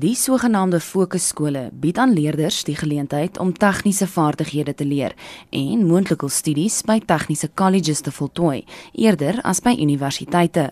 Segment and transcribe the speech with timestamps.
[0.00, 5.12] Die sogenaamde fokusskole bied aan leerders die geleentheid om tegniese vaardighede te leer
[5.52, 8.62] en moontlike studies by tegniese kolleges te voltooi
[8.96, 10.70] eerder as by universiteite.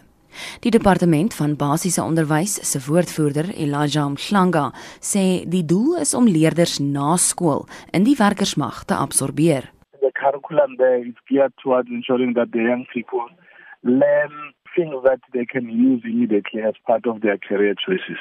[0.64, 4.71] Die departement van basiese onderwys se woordvoerder Elijah Mhlanga
[5.11, 9.69] sê die doel is om leerders na skool in die werkersmag te absorbeer.
[10.01, 13.29] The curriculum there is geared towards ensuring that the young people
[13.85, 18.16] learn things that they can use immediately as part of their career choices.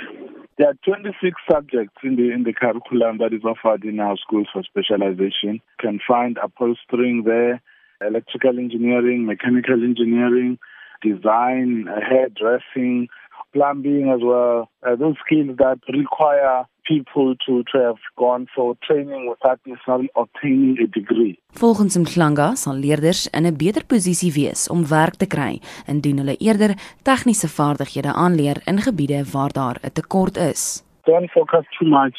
[0.60, 4.50] There are 26 subjects in the in the curriculum that is offered in our schools
[4.52, 5.54] for specialization.
[5.64, 7.62] You can find upholstering there,
[8.06, 10.60] electrical engineering, mechanical engineering,
[11.02, 13.08] design, hairdressing,
[13.54, 14.70] plumbing as well.
[14.86, 20.76] Uh, those skills that require people to, to have gone for training without necessarily obtaining
[20.86, 21.36] a degree.
[21.62, 25.54] Volgens Mhlanga sal leerders in 'n beter posisie wees om werk te kry
[25.94, 26.74] indien hulle eerder
[27.10, 30.84] tegniese vaardighede aanleer in gebiede waar daar 'n tekort is.
[31.04, 32.18] Don't focus too much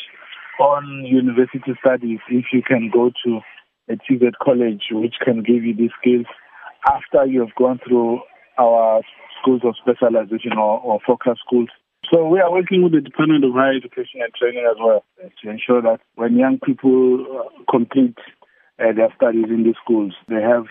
[0.58, 0.82] on
[1.20, 3.30] university studies if you can go to
[3.92, 6.28] a TVET college which can give you these skills
[6.96, 8.20] after you have gone through
[8.60, 9.02] our
[9.40, 11.68] schools of specialization or, or focus schools.
[12.12, 15.50] So we are working with the Department of Higher Education and Training as well to
[15.50, 18.18] ensure that when young people uh, complete
[18.78, 20.64] uh, their studies in the schools, they have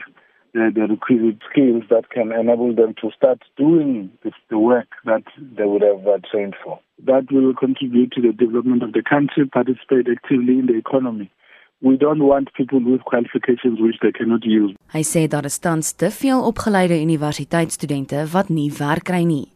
[0.54, 5.24] the, the requisite skills that can enable them to start doing this, the work that
[5.38, 6.80] they would have uh, trained for.
[7.06, 11.32] That will contribute to the development of the country, participate actively in the economy.
[11.82, 14.76] We don't want people with qualifications which they cannot use.
[14.92, 19.48] Hy sê daar is tans te veel opgeleide universiteitsstudente wat nie werk kry nie.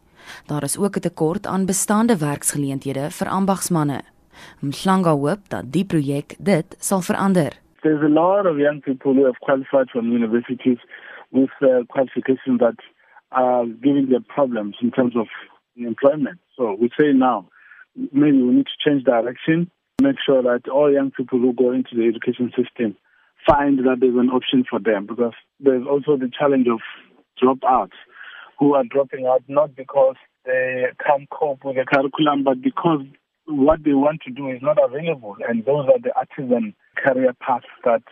[0.47, 3.99] Daar is ook 'n tekort aan bestaande werksgeleenthede vir ambagsmande.
[4.61, 7.52] Mhlanga hoop dat die projek dit sal verander.
[7.81, 10.80] There's a lot of young people who have qualified from universities
[11.30, 12.80] with uh, qualifications that
[13.31, 15.27] are giving them problems in terms of
[15.75, 16.39] employment.
[16.55, 17.49] So we say now,
[18.11, 19.69] maybe we need to change direction,
[20.02, 22.95] make sure that all young people who go into the education system
[23.45, 26.80] find that there's an option for them because there's also the challenge of
[27.42, 27.98] dropouts
[28.59, 30.15] who are dropping out not because
[30.45, 33.02] they can't cope with the curriculum, but because
[33.45, 35.36] what they want to do is not available.
[35.48, 38.04] And those are the artisan career paths that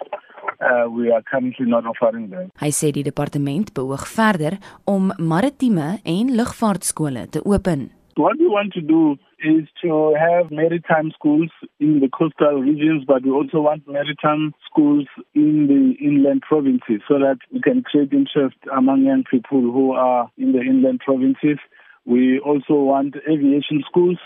[0.60, 2.52] uh, we are currently not offering them.
[2.60, 7.90] Hy sê die departement beoog verder om maritieme en lugvaartskole te open.
[8.18, 13.24] What we want to do is to have maritime schools in the coastal regions, but
[13.24, 18.56] we also want maritime schools in the inland provinces so that we can create interest
[18.72, 21.58] among young people who are in the inland provinces.
[22.06, 24.20] We also want aviation schools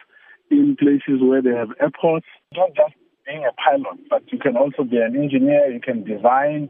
[0.52, 2.94] in places where they have airports, not just
[3.26, 6.70] being a pilot, but you can also be an engineer, you can design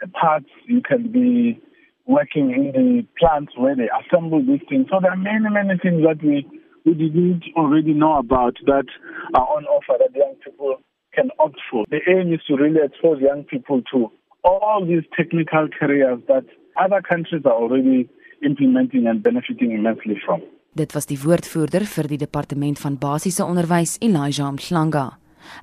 [0.00, 1.60] the parts, you can be
[2.06, 4.88] working in the plants where they assemble these things.
[4.90, 6.44] So there are many, many things that we,
[6.84, 8.86] we didn't already know about that
[9.34, 10.76] are on offer that young people
[11.14, 11.84] can opt for.
[11.90, 14.10] The aim is to really expose young people to
[14.44, 16.44] all these technical careers that
[16.76, 18.08] other countries are already
[18.44, 20.42] implementing and benefiting immensely from.
[20.74, 25.06] Dit was die woordvoerder vir die departement van basiese onderwys Elijah Mhlanga.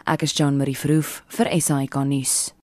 [0.08, 2.61] Ek is Jean Marie Verhoef vir SAK nuus.